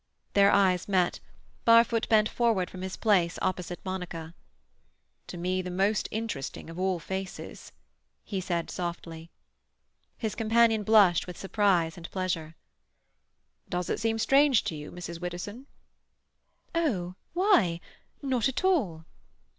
Their 0.33 0.49
eyes 0.49 0.87
met. 0.87 1.19
Barfoot 1.63 2.09
bent 2.09 2.27
forward 2.27 2.71
from 2.71 2.81
his 2.81 2.97
place 2.97 3.37
opposite 3.39 3.79
Monica. 3.85 4.33
"To 5.27 5.37
me 5.37 5.61
the 5.61 5.69
most 5.69 6.07
interesting 6.09 6.71
of 6.71 6.79
all 6.79 6.97
faces," 6.97 7.71
he 8.23 8.41
said 8.41 8.71
softly. 8.71 9.29
His 10.17 10.33
companion 10.33 10.81
blushed 10.81 11.27
with 11.27 11.37
surprise 11.37 11.97
and 11.97 12.09
pleasure. 12.09 12.55
"Does 13.69 13.91
it 13.91 13.99
seem 13.99 14.17
strange 14.17 14.63
to 14.63 14.75
you, 14.75 14.91
Mrs. 14.91 15.21
Widdowson?" 15.21 15.67
"Oh—why? 16.73 17.79
Not 18.23 18.49
at 18.49 18.63
all." 18.65 19.05